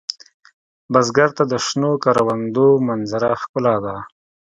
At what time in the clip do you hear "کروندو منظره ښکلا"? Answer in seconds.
2.03-3.75